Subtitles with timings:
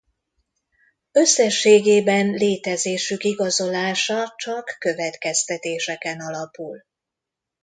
[1.11, 6.83] Összességében létezésük igazolása csak következtetéseken alapul.